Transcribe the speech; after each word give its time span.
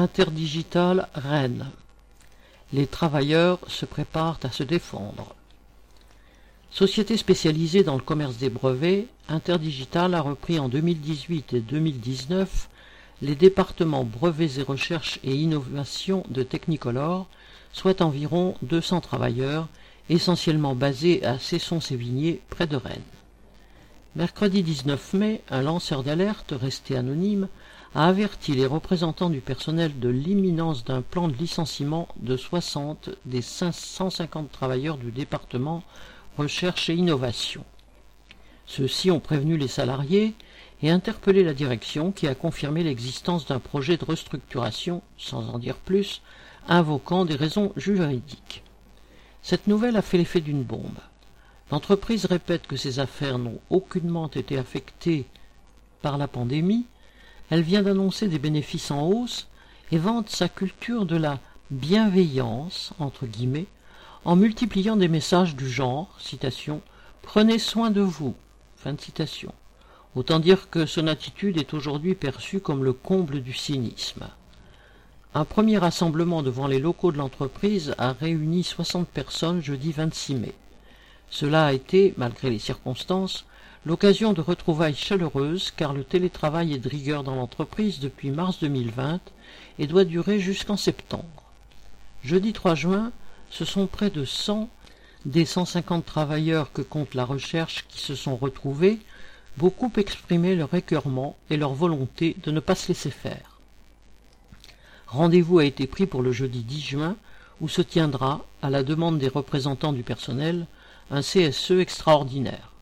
Interdigital 0.00 1.08
Rennes. 1.12 1.66
Les 2.72 2.86
travailleurs 2.86 3.58
se 3.66 3.84
préparent 3.84 4.40
à 4.44 4.50
se 4.50 4.62
défendre. 4.62 5.34
Société 6.70 7.18
spécialisée 7.18 7.84
dans 7.84 7.96
le 7.96 8.00
commerce 8.00 8.38
des 8.38 8.48
brevets, 8.48 9.08
Interdigital 9.28 10.14
a 10.14 10.22
repris 10.22 10.58
en 10.58 10.70
2018 10.70 11.52
et 11.52 11.60
2019 11.60 12.70
les 13.20 13.34
départements 13.34 14.04
brevets 14.04 14.56
et 14.56 14.62
recherche 14.62 15.20
et 15.22 15.34
innovation 15.34 16.24
de 16.30 16.44
Technicolor, 16.44 17.26
soit 17.74 18.00
environ 18.00 18.54
200 18.62 19.02
travailleurs, 19.02 19.68
essentiellement 20.08 20.74
basés 20.74 21.22
à 21.26 21.38
Cesson-Sévigné, 21.38 22.40
près 22.48 22.66
de 22.66 22.76
Rennes. 22.76 23.02
Mercredi 24.16 24.64
19 24.64 25.12
mai, 25.14 25.40
un 25.50 25.62
lanceur 25.62 26.02
d'alerte, 26.02 26.52
resté 26.60 26.96
anonyme, 26.96 27.46
a 27.94 28.08
averti 28.08 28.54
les 28.54 28.66
représentants 28.66 29.30
du 29.30 29.40
personnel 29.40 30.00
de 30.00 30.08
l'imminence 30.08 30.84
d'un 30.84 31.00
plan 31.00 31.28
de 31.28 31.36
licenciement 31.36 32.08
de 32.16 32.36
60 32.36 33.10
des 33.24 33.40
550 33.40 34.50
travailleurs 34.50 34.96
du 34.96 35.12
département 35.12 35.84
recherche 36.36 36.90
et 36.90 36.94
innovation. 36.94 37.64
Ceux-ci 38.66 39.12
ont 39.12 39.20
prévenu 39.20 39.56
les 39.56 39.68
salariés 39.68 40.34
et 40.82 40.90
interpellé 40.90 41.44
la 41.44 41.54
direction 41.54 42.10
qui 42.10 42.26
a 42.26 42.34
confirmé 42.34 42.82
l'existence 42.82 43.46
d'un 43.46 43.60
projet 43.60 43.96
de 43.96 44.04
restructuration, 44.04 45.02
sans 45.18 45.48
en 45.50 45.60
dire 45.60 45.76
plus, 45.76 46.20
invoquant 46.66 47.24
des 47.24 47.36
raisons 47.36 47.72
juridiques. 47.76 48.64
Cette 49.40 49.68
nouvelle 49.68 49.96
a 49.96 50.02
fait 50.02 50.18
l'effet 50.18 50.40
d'une 50.40 50.64
bombe. 50.64 50.98
L'entreprise 51.70 52.24
répète 52.24 52.66
que 52.66 52.76
ses 52.76 52.98
affaires 52.98 53.38
n'ont 53.38 53.60
aucunement 53.70 54.28
été 54.28 54.58
affectées 54.58 55.26
par 56.02 56.18
la 56.18 56.28
pandémie, 56.28 56.86
elle 57.50 57.62
vient 57.62 57.82
d'annoncer 57.82 58.28
des 58.28 58.38
bénéfices 58.38 58.90
en 58.90 59.06
hausse 59.06 59.46
et 59.92 59.98
vante 59.98 60.30
sa 60.30 60.48
culture 60.48 61.06
de 61.06 61.16
la 61.16 61.38
bienveillance, 61.70 62.92
entre 62.98 63.26
guillemets, 63.26 63.66
en 64.24 64.36
multipliant 64.36 64.96
des 64.96 65.08
messages 65.08 65.56
du 65.56 65.68
genre, 65.68 66.08
citation, 66.18 66.82
Prenez 67.22 67.58
soin 67.58 67.90
de 67.90 68.00
vous. 68.00 68.34
Fin 68.76 68.94
de 68.94 69.00
citation. 69.00 69.52
Autant 70.16 70.40
dire 70.40 70.70
que 70.70 70.86
son 70.86 71.06
attitude 71.06 71.58
est 71.58 71.74
aujourd'hui 71.74 72.14
perçue 72.14 72.60
comme 72.60 72.82
le 72.82 72.92
comble 72.92 73.42
du 73.42 73.52
cynisme. 73.52 74.26
Un 75.34 75.44
premier 75.44 75.78
rassemblement 75.78 76.42
devant 76.42 76.66
les 76.66 76.80
locaux 76.80 77.12
de 77.12 77.18
l'entreprise 77.18 77.94
a 77.98 78.12
réuni 78.12 78.64
60 78.64 79.06
personnes 79.06 79.62
jeudi 79.62 79.92
26 79.92 80.34
mai. 80.34 80.54
Cela 81.30 81.66
a 81.66 81.72
été, 81.72 82.12
malgré 82.16 82.50
les 82.50 82.58
circonstances, 82.58 83.46
l'occasion 83.86 84.32
de 84.32 84.40
retrouvailles 84.40 84.94
chaleureuses 84.94 85.72
car 85.74 85.92
le 85.92 86.04
télétravail 86.04 86.74
est 86.74 86.78
de 86.78 86.88
rigueur 86.88 87.22
dans 87.22 87.36
l'entreprise 87.36 88.00
depuis 88.00 88.30
mars 88.30 88.58
2020 88.60 89.20
et 89.78 89.86
doit 89.86 90.04
durer 90.04 90.40
jusqu'en 90.40 90.76
septembre. 90.76 91.24
Jeudi 92.22 92.52
3 92.52 92.74
juin, 92.74 93.12
ce 93.50 93.64
sont 93.64 93.86
près 93.86 94.10
de 94.10 94.24
100 94.24 94.68
des 95.24 95.44
150 95.44 96.04
travailleurs 96.04 96.72
que 96.72 96.82
compte 96.82 97.14
la 97.14 97.24
recherche 97.24 97.86
qui 97.88 98.00
se 98.00 98.14
sont 98.14 98.36
retrouvés, 98.36 98.98
beaucoup 99.56 99.92
exprimaient 99.96 100.54
leur 100.54 100.72
écœurement 100.74 101.36
et 101.50 101.56
leur 101.56 101.74
volonté 101.74 102.36
de 102.42 102.50
ne 102.50 102.60
pas 102.60 102.74
se 102.74 102.88
laisser 102.88 103.10
faire. 103.10 103.60
Rendez-vous 105.06 105.58
a 105.58 105.64
été 105.64 105.86
pris 105.86 106.06
pour 106.06 106.22
le 106.22 106.32
jeudi 106.32 106.62
10 106.62 106.80
juin, 106.80 107.16
où 107.60 107.68
se 107.68 107.82
tiendra, 107.82 108.46
à 108.62 108.70
la 108.70 108.82
demande 108.82 109.18
des 109.18 109.28
représentants 109.28 109.92
du 109.92 110.02
personnel, 110.02 110.66
un 111.10 111.22
CSE 111.22 111.72
extraordinaire. 111.72 112.72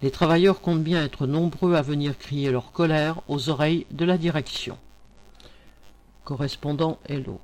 Les 0.00 0.12
travailleurs 0.12 0.60
comptent 0.60 0.84
bien 0.84 1.04
être 1.04 1.26
nombreux 1.26 1.74
à 1.74 1.82
venir 1.82 2.16
crier 2.16 2.50
leur 2.50 2.70
colère 2.70 3.20
aux 3.26 3.48
oreilles 3.48 3.86
de 3.90 4.04
la 4.04 4.16
direction. 4.16 4.78
Correspondant 6.24 6.98
Hello. 7.08 7.40